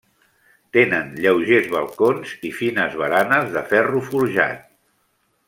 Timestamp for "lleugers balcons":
1.25-2.33